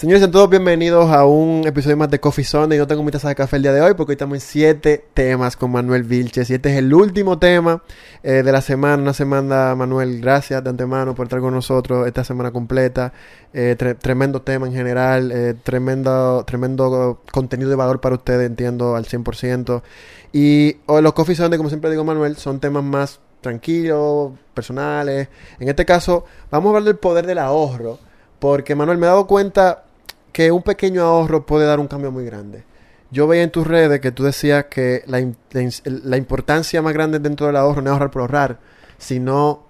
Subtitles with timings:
[0.00, 2.76] Señores, sean todos bienvenidos a un episodio más de Coffee Zone.
[2.76, 5.04] Yo tengo mi taza de café el día de hoy porque hoy estamos en siete
[5.12, 6.48] temas con Manuel Vilches.
[6.50, 7.82] Y este es el último tema
[8.22, 9.02] eh, de la semana.
[9.02, 13.12] Una semana, Manuel, gracias de antemano por estar con nosotros esta semana completa.
[13.52, 18.94] Eh, tre- tremendo tema en general, eh, tremendo, tremendo contenido de valor para ustedes, entiendo,
[18.94, 19.82] al 100%.
[20.32, 25.26] Y hoy los Coffee Zone, como siempre digo, Manuel, son temas más tranquilos, personales.
[25.58, 27.98] En este caso, vamos a hablar del poder del ahorro.
[28.38, 29.82] Porque, Manuel, me he dado cuenta
[30.32, 32.64] que un pequeño ahorro puede dar un cambio muy grande.
[33.10, 35.26] Yo veía en tus redes que tú decías que la,
[35.84, 38.58] la importancia más grande dentro del ahorro no es ahorrar por ahorrar,
[38.98, 39.66] sino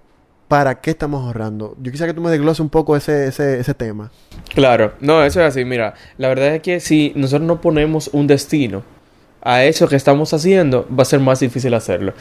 [0.49, 1.77] para qué estamos ahorrando.
[1.79, 4.11] Yo quisiera que tú me desgloses un poco ese, ese, ese tema.
[4.53, 5.63] Claro, no, eso es así.
[5.63, 8.83] Mira, la verdad es que si nosotros no ponemos un destino
[9.41, 12.13] a eso que estamos haciendo, va a ser más difícil hacerlo.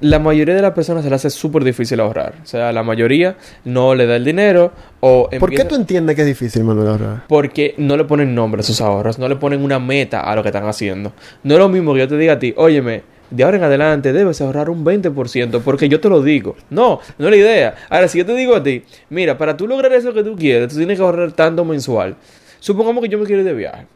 [0.00, 2.34] La mayoría de las personas se le hace súper difícil ahorrar.
[2.42, 6.16] O sea, la mayoría no le da el dinero o ¿Por qué empieza- tú entiendes
[6.16, 7.22] que es difícil, Manuel, ahorrar?
[7.28, 10.42] Porque no le ponen nombre a sus ahorros, no le ponen una meta a lo
[10.42, 11.12] que están haciendo.
[11.42, 14.12] No es lo mismo que yo te diga a ti, óyeme, de ahora en adelante
[14.12, 16.56] debes ahorrar un 20%, porque yo te lo digo.
[16.70, 17.74] No, no es la idea.
[17.88, 20.68] Ahora, si yo te digo a ti, mira, para tú lograr eso que tú quieres,
[20.68, 22.16] tú tienes que ahorrar tanto mensual.
[22.60, 23.86] Supongamos que yo me quiero ir de viaje.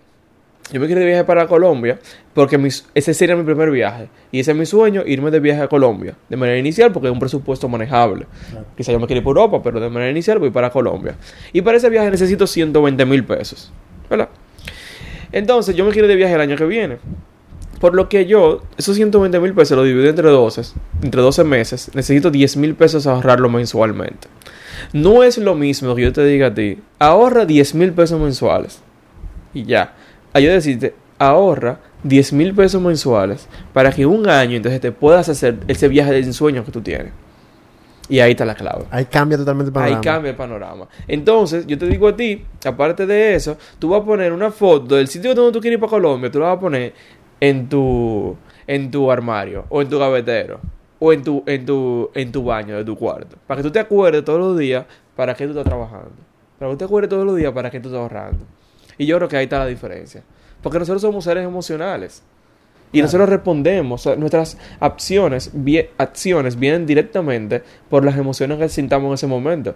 [0.72, 1.98] Yo me quiero de viaje para Colombia
[2.34, 4.08] porque mis- ese sería mi primer viaje.
[4.30, 6.14] Y ese es mi sueño, irme de viaje a Colombia.
[6.28, 8.26] De manera inicial porque es un presupuesto manejable.
[8.76, 11.16] Quizá yo me quiero ir por Europa, pero de manera inicial voy para Colombia.
[11.52, 13.72] Y para ese viaje necesito 120 mil pesos.
[14.08, 14.28] ¿Verdad?
[15.32, 16.98] Entonces yo me quiero de viaje el año que viene.
[17.80, 20.62] Por lo que yo, esos 120 mil pesos los divido entre 12,
[21.02, 21.90] entre 12 meses.
[21.94, 24.28] Necesito 10 mil pesos ahorrarlo mensualmente.
[24.92, 28.80] No es lo mismo que yo te diga a ti, ahorra 10 mil pesos mensuales.
[29.54, 29.94] Y ya.
[30.32, 35.28] A yo decirte, ahorra 10 mil pesos mensuales para que un año entonces te puedas
[35.28, 37.12] hacer ese viaje de ensueño que tú tienes.
[38.08, 38.84] Y ahí está la clave.
[38.90, 39.96] Ahí cambia totalmente el panorama.
[39.96, 40.88] Ahí cambia el panorama.
[41.06, 44.96] Entonces, yo te digo a ti, aparte de eso, tú vas a poner una foto
[44.96, 46.92] del sitio donde tú quieres ir para Colombia, tú la vas a poner
[47.38, 48.36] en tu
[48.66, 50.60] en tu armario o en tu gavetero
[50.98, 53.78] o en tu en tu en tu baño de tu cuarto, para que tú te
[53.78, 56.10] acuerdes todos los días para qué tú estás trabajando.
[56.58, 58.44] Para que tú te acuerdes todos los días para qué tú estás ahorrando.
[59.00, 60.22] Y yo creo que ahí está la diferencia.
[60.62, 62.22] Porque nosotros somos seres emocionales.
[62.92, 63.06] Y Claro.
[63.06, 65.50] nosotros respondemos, o sea, nuestras acciones,
[65.96, 69.74] acciones vienen directamente por las emociones que sintamos en ese momento.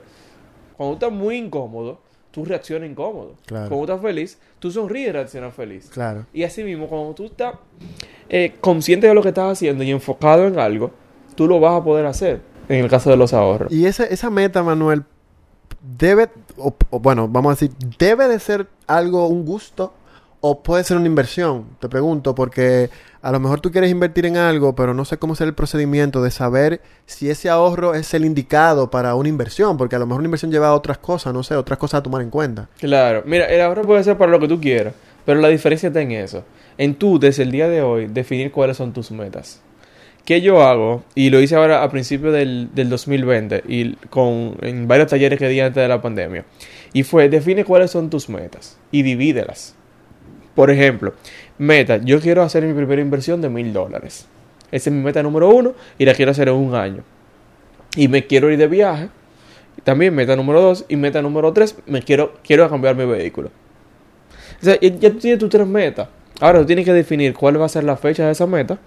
[0.77, 2.01] Cuando tú estás muy incómodo,
[2.33, 3.37] tú reaccionas incómodo.
[3.47, 3.69] Claro.
[3.71, 5.89] Cuando tú estás feliz, tú sonríes y reaccionas feliz.
[5.91, 6.27] Claro.
[6.35, 7.55] Y así mismo, cuando tú estás
[8.29, 10.91] eh, consciente de lo que estás haciendo y enfocado en algo,
[11.35, 12.41] tú lo vas a poder hacer.
[12.69, 13.73] En el caso de los ahorros.
[13.73, 15.05] Y esa, esa meta, Manuel,
[15.99, 19.93] debe, o, bueno, vamos a decir, debe de ser algo, un gusto,
[20.41, 21.65] o puede ser una inversión.
[21.81, 22.91] Te pregunto, porque
[23.23, 26.23] a lo mejor tú quieres invertir en algo, pero no sé cómo será el procedimiento
[26.23, 30.21] de saber si ese ahorro es el indicado para una inversión, porque a lo mejor
[30.21, 32.69] una inversión lleva a otras cosas, no sé, otras cosas a tomar en cuenta.
[32.79, 34.93] Claro, mira, el ahorro puede ser para lo que tú quieras,
[35.25, 36.45] pero la diferencia está en eso.
[36.77, 39.63] En tú, desde el día de hoy, definir cuáles son tus metas.
[40.25, 41.05] ¿Qué yo hago?
[41.15, 45.49] Y lo hice ahora a principios del, del 2020 y con, en varios talleres que
[45.49, 46.45] di antes de la pandemia.
[46.95, 49.75] Y fue, define cuáles son tus metas y divídelas.
[50.55, 51.13] Por ejemplo,
[51.59, 54.27] meta, yo quiero hacer mi primera inversión de mil dólares.
[54.71, 57.03] Esa es mi meta número uno y la quiero hacer en un año.
[57.97, 59.09] Y me quiero ir de viaje.
[59.83, 60.87] También meta número dos.
[60.89, 63.51] Y meta número tres, me quiero, quiero cambiar mi vehículo.
[64.61, 66.09] O sea, ya, ya tú tienes tus tres metas.
[66.41, 68.79] Ahora tú tienes que definir cuál va a ser la fecha de esa meta.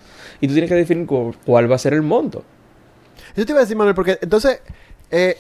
[0.42, 2.44] Y tú tienes que definir cu- cuál va a ser el monto.
[3.36, 4.62] Eso te iba a decir, Manuel, porque entonces,
[5.12, 5.38] eh,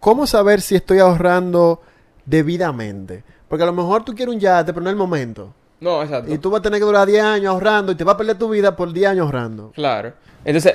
[0.00, 1.80] ¿cómo saber si estoy ahorrando
[2.24, 3.22] debidamente?
[3.48, 5.52] Porque a lo mejor tú quieres un yate, pero no es el momento.
[5.80, 6.32] No, exacto.
[6.32, 8.38] Y tú vas a tener que durar 10 años ahorrando y te vas a perder
[8.38, 9.72] tu vida por 10 años ahorrando.
[9.74, 10.12] Claro.
[10.44, 10.74] Entonces,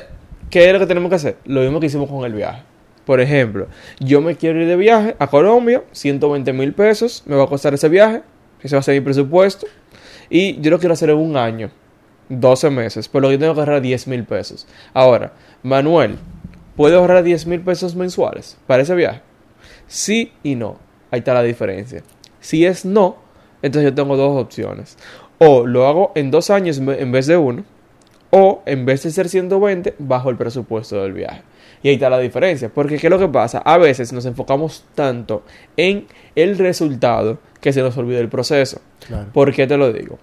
[0.50, 1.38] ¿qué es lo que tenemos que hacer?
[1.46, 2.64] Lo mismo que hicimos con el viaje.
[3.06, 3.68] Por ejemplo,
[4.00, 7.74] yo me quiero ir de viaje a Colombia, 120 mil pesos, me va a costar
[7.76, 8.24] ese viaje,
[8.62, 9.68] ese va a ser mi presupuesto,
[10.30, 11.70] y yo lo quiero hacer en un año,
[12.30, 14.68] 12 meses, por lo que tengo que ahorrar 10 mil pesos.
[14.94, 16.18] Ahora, Manuel,
[16.76, 19.22] ¿puedo ahorrar 10 mil pesos mensuales para ese viaje?
[19.88, 20.78] Sí y no.
[21.12, 22.04] Ahí está la diferencia.
[22.40, 23.18] Si es no,
[23.62, 24.98] entonces yo tengo dos opciones.
[25.38, 27.66] O lo hago en dos años en vez de uno,
[28.38, 31.42] o en vez de ser 120, bajo el presupuesto del viaje.
[31.82, 32.68] Y ahí está la diferencia.
[32.68, 33.60] Porque ¿qué es lo que pasa?
[33.60, 35.44] A veces nos enfocamos tanto
[35.78, 38.82] en el resultado que se nos olvida el proceso.
[39.08, 39.30] Claro.
[39.32, 40.20] ¿Por qué te lo digo?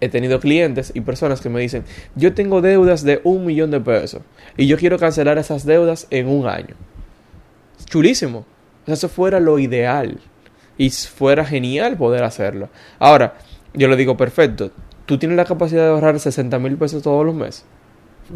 [0.00, 1.84] He tenido clientes y personas que me dicen,
[2.14, 4.22] yo tengo deudas de un millón de pesos
[4.56, 6.76] y yo quiero cancelar esas deudas en un año.
[7.84, 8.38] Chulísimo.
[8.38, 10.18] O sea, eso fuera lo ideal.
[10.78, 12.70] Y fuera genial poder hacerlo.
[12.98, 13.34] Ahora,
[13.74, 14.70] yo le digo, perfecto,
[15.08, 17.64] tú tienes la capacidad de ahorrar 60 mil pesos todos los meses.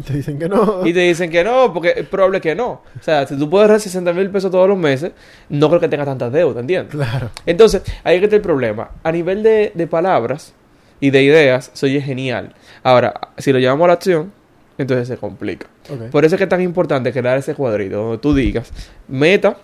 [0.07, 0.81] Te dicen que no.
[0.85, 2.81] Y te dicen que no, porque es probable que no.
[2.99, 5.11] O sea, si tú puedes ahorrar 60 mil pesos todos los meses,
[5.49, 6.91] no creo que tengas tantas deudas, ¿entiendes?
[6.91, 7.29] Claro.
[7.45, 8.89] Entonces, ahí es que está el problema.
[9.03, 10.55] A nivel de, de palabras
[10.99, 12.55] y de ideas, soy genial.
[12.81, 14.33] Ahora, si lo llevamos a la acción,
[14.79, 15.67] entonces se complica.
[16.11, 18.71] Por eso es que es tan importante crear ese cuadrito donde tú digas
[19.07, 19.57] meta,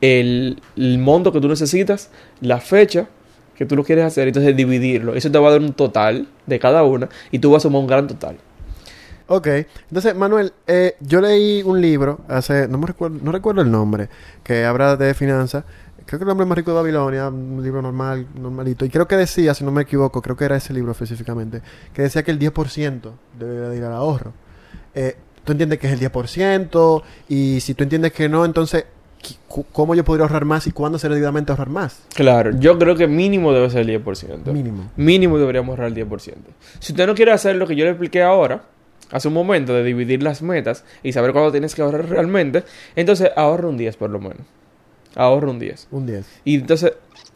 [0.00, 2.10] el, el monto que tú necesitas,
[2.40, 3.08] la fecha
[3.54, 5.14] que tú lo quieres hacer, entonces dividirlo.
[5.14, 7.80] Eso te va a dar un total de cada una y tú vas a sumar
[7.80, 8.38] un gran total.
[9.28, 9.46] Ok.
[9.88, 14.08] Entonces, Manuel, eh, yo leí un libro hace, no me recuerdo, no recuerdo el nombre,
[14.42, 15.64] que habla de finanzas.
[16.04, 18.84] Creo que el hombre más rico de Babilonia, un libro normal, normalito.
[18.84, 21.62] Y creo que decía, si no me equivoco, creo que era ese libro específicamente,
[21.94, 24.32] que decía que el 10% debe de ir al ahorro.
[24.94, 28.84] Eh, tú entiendes que es el 10%, y si tú entiendes que no, entonces,
[29.72, 32.00] ¿cómo yo podría ahorrar más y cuándo sería debidamente ahorrar más?
[32.14, 34.52] Claro, yo creo que mínimo debe ser el 10%.
[34.52, 34.90] Mínimo.
[34.96, 36.34] Mínimo deberíamos ahorrar el 10%.
[36.80, 38.62] Si usted no quiere hacer lo que yo le expliqué ahora,
[39.10, 42.64] hace un momento, de dividir las metas y saber cuándo tienes que ahorrar realmente,
[42.96, 44.46] entonces ahorra un 10 por lo menos.
[45.14, 45.88] Ahorra un 10.
[45.90, 46.26] Un 10.
[46.44, 46.94] Y entonces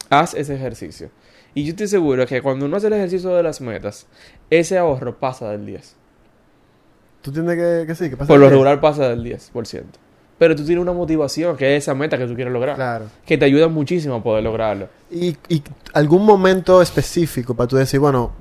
[0.09, 1.11] haz ese ejercicio.
[1.55, 4.07] Y yo estoy seguro que cuando uno hace el ejercicio de las metas,
[4.51, 5.97] ese ahorro pasa del 10.
[7.23, 8.11] ¿Tú entiendes que, que sí?
[8.11, 8.53] Que pasa Por lo el 10?
[8.53, 9.83] regular pasa del 10%.
[10.39, 12.77] Pero tú tienes una motivación, que es esa meta que tú quieres lograr.
[12.77, 13.07] Claro.
[13.25, 14.89] Que te ayuda muchísimo a poder lograrlo.
[15.11, 15.63] Y, y
[15.95, 18.33] algún momento específico para tú decir, bueno,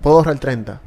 [0.00, 0.80] puedo ahorrar 30.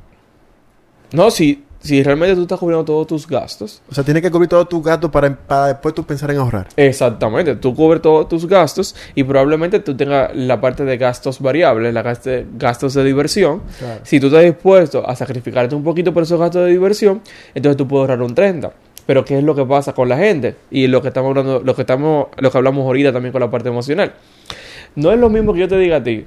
[1.14, 4.50] No, si, si realmente tú estás cubriendo todos tus gastos, O sea, tienes que cubrir
[4.50, 6.68] todos tus gastos para, para después tú pensar en ahorrar.
[6.76, 11.94] Exactamente, tú cubres todos tus gastos y probablemente tú tengas la parte de gastos variables,
[11.94, 13.62] la gaste- gastos de diversión.
[13.80, 14.02] Claro.
[14.04, 17.22] Si tú estás dispuesto a sacrificarte un poquito por esos gastos de diversión,
[17.54, 18.74] entonces tú puedes ahorrar un 30.
[19.06, 20.56] Pero ¿qué es lo que pasa con la gente?
[20.72, 23.52] Y lo que estamos hablando, lo que estamos, lo que hablamos ahorita también con la
[23.52, 24.14] parte emocional.
[24.96, 26.26] No es lo mismo que yo te diga a ti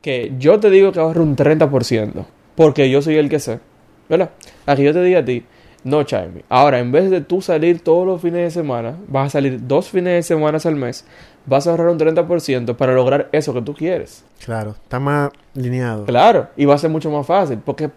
[0.00, 2.24] que yo te digo que ahorro un 30%,
[2.54, 3.60] porque yo soy el que sé,
[4.08, 4.30] ¿verdad?
[4.66, 5.44] A que yo te diga a ti,
[5.84, 6.42] no, Chaimi.
[6.48, 9.88] Ahora, en vez de tú salir todos los fines de semana, vas a salir dos
[9.88, 11.04] fines de semana al mes,
[11.46, 14.24] vas a ahorrar un 30% para lograr eso que tú quieres.
[14.44, 16.04] Claro, está más lineado.
[16.04, 17.90] Claro, y va a ser mucho más fácil, porque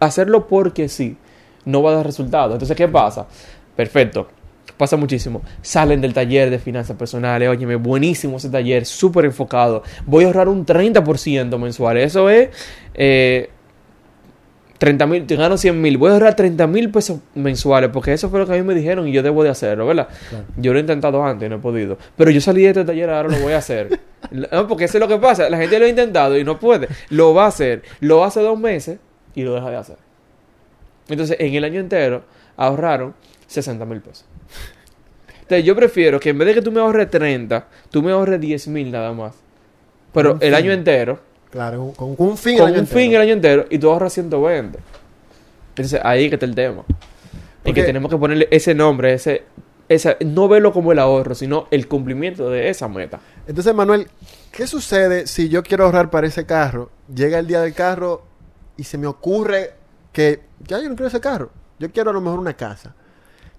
[0.00, 1.16] hacerlo porque sí
[1.70, 2.52] no va a dar resultado.
[2.52, 3.26] Entonces, ¿qué pasa?
[3.76, 4.28] Perfecto.
[4.76, 5.42] Pasa muchísimo.
[5.62, 7.48] Salen del taller de finanzas personales.
[7.48, 9.82] Óyeme, buenísimo ese taller, súper enfocado.
[10.06, 11.98] Voy a ahorrar un 30% mensual.
[11.98, 12.48] Eso es
[12.94, 13.50] eh,
[14.80, 15.98] 30 mil, te gano 100 mil.
[15.98, 18.74] Voy a ahorrar 30 mil pesos mensuales porque eso fue lo que a mí me
[18.74, 20.08] dijeron y yo debo de hacerlo, ¿verdad?
[20.30, 20.46] Claro.
[20.56, 21.98] Yo lo he intentado antes y no he podido.
[22.16, 24.00] Pero yo salí de este taller, ahora lo voy a hacer.
[24.30, 25.50] no, porque eso es lo que pasa.
[25.50, 26.88] La gente lo ha intentado y no puede.
[27.10, 27.82] Lo va a hacer.
[28.00, 28.98] Lo hace dos meses
[29.34, 29.96] y lo deja de hacer.
[31.10, 32.24] Entonces, en el año entero,
[32.56, 33.14] ahorraron
[33.46, 34.24] 60 mil pesos.
[35.42, 38.40] Entonces, yo prefiero que en vez de que tú me ahorres 30, tú me ahorres
[38.40, 39.34] 10 mil nada más.
[40.12, 40.54] Pero el fin.
[40.54, 41.20] año entero,
[41.50, 43.00] Claro, con, con un fin el con año un entero.
[43.00, 44.78] fin el año entero, y tú ahorras 120.
[45.70, 46.84] Entonces, ahí que está el tema.
[47.64, 49.42] Y que tenemos que ponerle ese nombre, ese,
[49.88, 53.20] esa, no verlo como el ahorro, sino el cumplimiento de esa meta.
[53.46, 54.06] Entonces, Manuel,
[54.52, 56.90] ¿qué sucede si yo quiero ahorrar para ese carro?
[57.12, 58.22] Llega el día del carro
[58.76, 59.72] y se me ocurre
[60.12, 61.50] que ya yo no quiero ese carro.
[61.78, 62.94] Yo quiero a lo mejor una casa.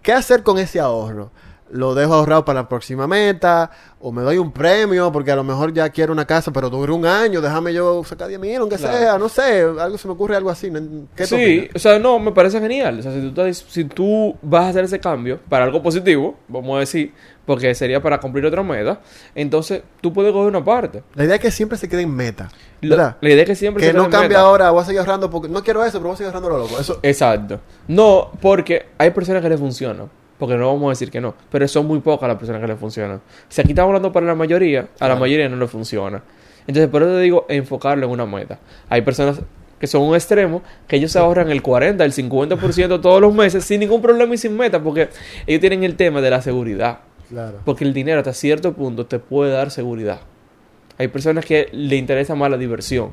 [0.02, 1.32] ¿Qué hacer con ese ahorro?
[1.72, 3.72] ¿Lo dejo ahorrado para la próxima meta?
[4.02, 5.12] ¿O me doy un premio?
[5.12, 7.40] Porque a lo mejor ya quiero una casa, pero dure un año.
[7.40, 8.98] Déjame yo sacar 10 mil, aunque Claro.
[8.98, 9.18] sea.
[9.18, 9.62] No sé.
[9.80, 10.70] Algo se me ocurre algo así.
[10.70, 11.08] ¿no?
[11.16, 11.70] ¿Qué Sí, opinas?
[11.76, 13.00] o sea, no, me parece genial.
[13.00, 16.76] O sea, si tú, si tú vas a hacer ese cambio para algo positivo, vamos
[16.78, 17.14] a decir,
[17.46, 19.00] porque sería para cumplir otra meta,
[19.36, 21.04] entonces tú puedes coger una parte.
[21.16, 22.50] La idea es que siempre se quede en meta.
[22.82, 24.42] La, la idea es que siempre Que se no quede en cambie meta.
[24.42, 24.72] ahora.
[24.72, 26.80] Voy a seguir ahorrando porque no quiero eso, pero voy a seguir ahorrando lo loco.
[26.80, 27.60] Eso, Exacto.
[27.88, 30.10] No, porque hay personas que les funcionan.
[30.42, 31.36] Porque no vamos a decir que no.
[31.52, 33.22] Pero son muy pocas las personas que les funcionan.
[33.48, 36.24] Si aquí estamos hablando para la mayoría, a la mayoría no le funciona.
[36.66, 38.58] Entonces, por eso te digo, enfocarlo en una meta.
[38.90, 39.40] Hay personas
[39.80, 43.64] que son un extremo, que ellos se ahorran el 40, el 50% todos los meses
[43.64, 45.10] sin ningún problema y sin meta, porque
[45.46, 47.02] ellos tienen el tema de la seguridad.
[47.30, 47.60] claro.
[47.64, 50.22] Porque el dinero hasta cierto punto te puede dar seguridad.
[50.98, 53.12] Hay personas que le interesa más la diversión.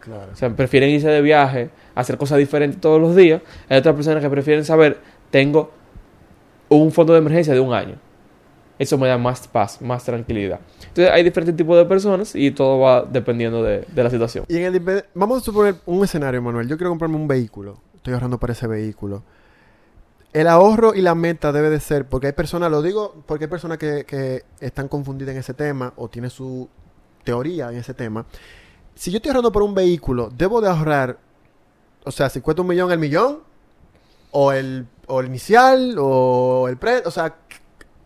[0.00, 0.30] Claro.
[0.32, 3.42] O sea, prefieren irse de viaje, hacer cosas diferentes todos los días.
[3.68, 4.96] Hay otras personas que prefieren saber,
[5.30, 5.83] tengo
[6.76, 7.96] un fondo de emergencia de un año.
[8.78, 10.60] Eso me da más paz, más tranquilidad.
[10.88, 14.44] Entonces hay diferentes tipos de personas y todo va dependiendo de, la situación.
[14.48, 16.68] Y en el vamos a suponer un escenario, Manuel.
[16.68, 17.78] Yo quiero comprarme un vehículo.
[17.94, 19.22] Estoy ahorrando para ese vehículo.
[20.32, 23.50] El ahorro y la meta debe de ser, porque hay personas, lo digo porque hay
[23.50, 26.68] personas que, que están confundidas en ese tema o tienen su
[27.24, 28.26] teoría en ese tema.
[28.94, 31.18] Si yo estoy ahorrando por un vehículo, debo de ahorrar,
[32.04, 33.40] o sea, si cuesta un millón el millón,
[34.30, 37.34] o el, o el inicial, o el pre, o sea,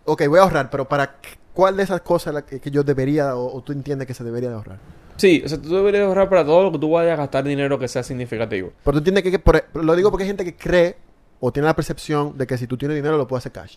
[0.05, 1.17] ok, voy a ahorrar, pero para
[1.55, 4.25] cuál de esas cosas la que, que yo debería o, o tú entiendes que se
[4.25, 4.79] debería de ahorrar.
[5.17, 7.79] Sí, o sea, tú deberías ahorrar para todo lo que tú vayas a gastar dinero
[7.79, 8.71] que sea significativo.
[8.85, 9.31] Pero tú tienes que...
[9.33, 10.97] que- por- lo digo porque hay gente que cree
[11.41, 13.77] o tiene la percepción de que si tú tienes dinero lo puedes hacer cash.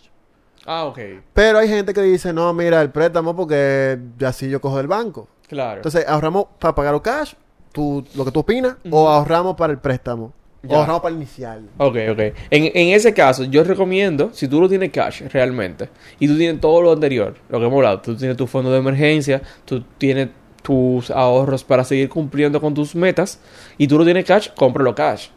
[0.64, 0.98] Ah, ok.
[1.34, 5.26] Pero hay gente que dice, no, mira, el préstamo porque así yo cojo del banco.
[5.48, 5.78] Claro.
[5.78, 7.34] Entonces, ahorramos para pagar los cash,
[7.72, 10.32] tú, lo que tú opinas, o ahorramos para el préstamo.
[10.62, 10.94] Ya.
[10.94, 11.68] O el inicial.
[11.78, 12.20] Ok, ok.
[12.50, 15.88] En, en ese caso, yo recomiendo, si tú lo tienes cash realmente,
[16.20, 18.78] y tú tienes todo lo anterior, lo que hemos hablado, tú tienes tu fondo de
[18.78, 20.28] emergencia, tú tienes
[20.62, 23.40] tus ahorros para seguir cumpliendo con tus metas,
[23.76, 25.28] y tú lo tienes cash, cómpralo cash.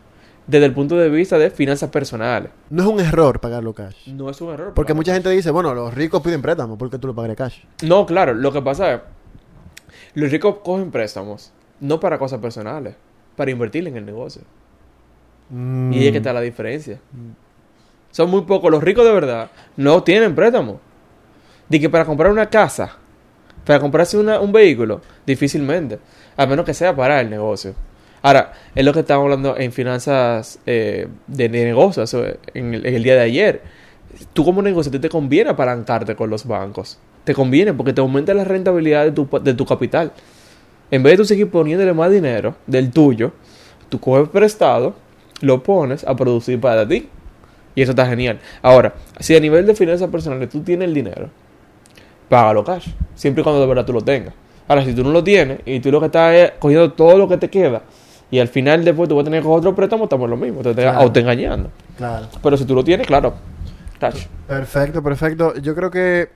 [0.45, 2.51] Desde el punto de vista de finanzas personales.
[2.69, 4.07] No es un error pagarlo cash.
[4.09, 4.73] No es un error.
[4.75, 7.61] Porque mucha gente dice, bueno, los ricos piden préstamo, porque tú lo pagaré cash?
[7.81, 9.01] No, claro, lo que pasa es,
[10.13, 12.93] los ricos cogen préstamos, no para cosas personales,
[13.35, 14.43] para invertir en el negocio.
[15.49, 15.93] Mm.
[15.93, 16.99] Y ahí es que está la diferencia.
[18.11, 18.71] Son muy pocos.
[18.71, 20.79] Los ricos de verdad no tienen préstamo.
[21.69, 22.95] De que para comprar una casa,
[23.65, 25.99] para comprarse una- un vehículo, difícilmente.
[26.37, 27.73] A menos que sea para el negocio.
[28.21, 32.13] Ahora, es lo que estamos hablando en finanzas eh, de, negocios
[32.53, 33.61] en el, en el día de ayer.
[34.33, 36.97] Tú como negocio ti te conviene apalancarte con los bancos.
[37.23, 40.11] Te conviene porque te aumenta la rentabilidad de tu, de tu capital.
[40.91, 43.33] En vez de tú seguir poniéndole más dinero del tuyo,
[43.89, 44.95] tú coges prestado,
[45.41, 47.09] lo pones a producir para ti.
[47.75, 48.39] Y eso está genial.
[48.61, 51.29] Ahora, si a nivel de finanzas personales tú tienes el dinero,
[52.29, 52.87] págalo cash.
[53.15, 54.33] Siempre y cuando de verdad tú lo tengas.
[54.67, 57.27] Ahora, si tú no lo tienes y tú lo que estás es cogiendo todo lo
[57.27, 57.83] que te queda
[58.31, 60.37] y al final después tú vas a tener que coger otro préstamo, estamos en lo
[60.37, 60.61] mismo.
[60.61, 60.99] Te estás Claro.
[61.01, 61.69] autoengañando.
[61.97, 62.27] Claro.
[62.41, 63.33] Pero si tú lo tienes, claro,
[63.99, 64.25] cash.
[64.47, 65.53] Perfecto, perfecto.
[65.57, 66.29] Yo creo que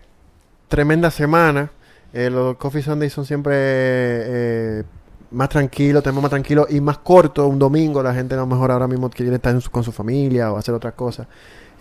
[0.68, 1.72] tremenda semana.
[2.14, 4.84] Eh, los Coffee Sundays son siempre eh,
[5.32, 7.48] más tranquilos, tenemos más tranquilos y más cortos.
[7.48, 10.58] Un domingo la gente a lo mejor ahora mismo quiere estar con su familia o
[10.58, 11.28] hacer otras cosas.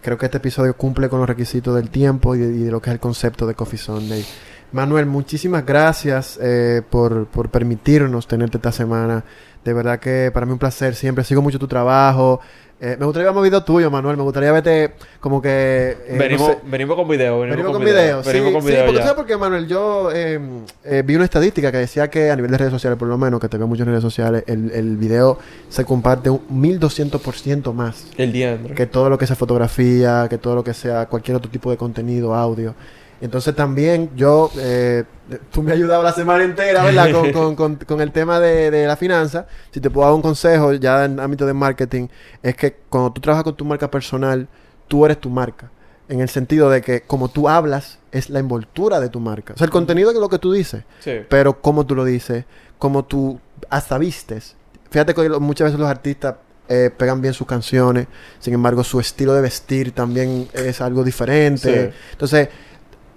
[0.00, 2.94] Creo que este episodio cumple con los requisitos del tiempo y de lo que es
[2.94, 4.24] el concepto de Coffee Sunday.
[4.72, 9.24] Manuel, muchísimas gracias eh, por, por permitirnos tenerte esta semana.
[9.64, 11.24] De verdad que para mí un placer siempre.
[11.24, 12.40] Sigo mucho tu trabajo.
[12.80, 14.16] Eh, me gustaría ver más videos tuyos, Manuel.
[14.16, 15.96] Me gustaría verte como que...
[16.06, 17.40] eh, no venimos, sé, venimos con video.
[17.40, 17.96] Venimos, Venimos con video.
[18.02, 18.26] videos.
[18.26, 19.02] Sí, Venimos con sí, video porque ya.
[19.02, 19.66] ¿sabes por qué, Manuel?
[19.66, 20.38] Yo eh,
[20.84, 23.40] eh, vi una estadística que decía que a nivel de redes sociales, por lo menos,
[23.40, 28.06] que te veo mucho en redes sociales, el, el video se comparte un 1200% más
[28.16, 28.74] El diandre.
[28.74, 31.76] que todo lo que sea fotografía, que todo lo que sea cualquier otro tipo de
[31.76, 32.74] contenido, audio.
[33.20, 35.04] Entonces también yo, eh,
[35.50, 37.10] tú me has ayudado la semana entera, ¿verdad?
[37.12, 39.46] Con, con, con, con el tema de, de la finanza.
[39.72, 42.06] Si te puedo dar un consejo ya en ámbito de marketing,
[42.42, 44.46] es que cuando tú trabajas con tu marca personal,
[44.86, 45.70] tú eres tu marca.
[46.08, 49.52] En el sentido de que como tú hablas, es la envoltura de tu marca.
[49.54, 51.16] O sea, el contenido es lo que tú dices, Sí.
[51.28, 52.44] pero cómo tú lo dices,
[52.78, 54.54] cómo tú hasta vistes.
[54.90, 56.36] Fíjate que muchas veces los artistas
[56.70, 58.06] eh, pegan bien sus canciones,
[58.38, 61.90] sin embargo su estilo de vestir también es algo diferente.
[61.90, 61.96] Sí.
[62.12, 62.48] Entonces,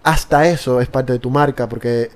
[0.03, 2.09] hasta eso es parte de tu marca, porque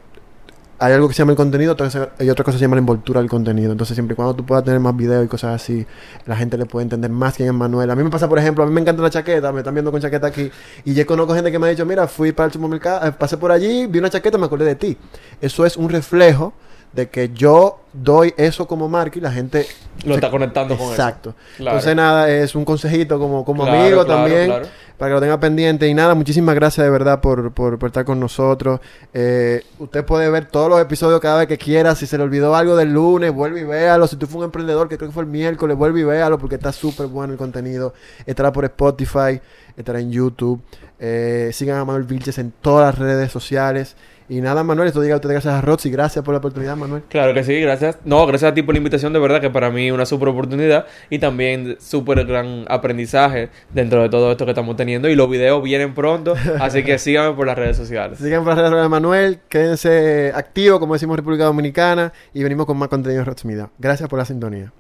[0.77, 1.75] hay algo que se llama el contenido,
[2.19, 3.71] y otra cosa se llama la envoltura del contenido.
[3.71, 5.85] Entonces, siempre y cuando tú puedas tener más videos y cosas así,
[6.25, 7.89] la gente le puede entender más quién es Manuel.
[7.89, 9.91] A mí me pasa, por ejemplo, a mí me encanta la chaqueta, me están viendo
[9.91, 10.51] con chaqueta aquí,
[10.83, 13.37] y yo conozco gente que me ha dicho, mira, fui para el supermercado, eh, pasé
[13.37, 14.97] por allí, vi una chaqueta, me acordé de ti.
[15.39, 16.53] Eso es un reflejo
[16.95, 19.65] de que yo doy eso como marca y la gente
[20.03, 20.93] Lo se- está conectando con eso.
[20.93, 21.35] Exacto.
[21.57, 21.77] Claro.
[21.77, 24.51] Entonces, nada, es un consejito como, como Claro, amigo claro, también,
[24.97, 25.87] para que lo tenga pendiente.
[25.89, 28.79] Y nada, muchísimas gracias de verdad por, por, por estar con nosotros.
[29.13, 31.95] Eh, usted puede ver todos los episodios cada vez que quiera.
[31.95, 34.07] Si se le olvidó algo del lunes, vuelve y véalo.
[34.07, 36.55] Si tú fuiste un emprendedor, que creo que fue el miércoles, vuelve y véalo porque
[36.55, 37.93] está súper bueno el contenido.
[38.25, 39.41] Estará por Spotify,
[39.75, 40.61] estará en YouTube.
[40.97, 43.97] Eh, sigan a Manuel Vilches en todas las redes sociales.
[44.27, 45.91] Y nada, Manuel, esto diga a usted gracias a Roxy.
[45.91, 47.03] Gracias por la oportunidad, Manuel.
[47.10, 47.98] Claro que sí, gracias.
[48.05, 50.29] No, gracias a ti por la invitación, de verdad que para mí es una súper
[50.29, 55.10] oportunidad y también súper gran aprendizaje dentro de todo esto que estamos teniendo.
[55.10, 58.17] Y los videos vienen pronto, así que síganme por las redes sociales.
[58.17, 62.65] Sigan por las redes sociales de Manuel, quédense activos, como decimos República Dominicana, y venimos
[62.65, 63.70] con más contenido en Rox Media.
[63.77, 64.72] Gracias por la sintonía.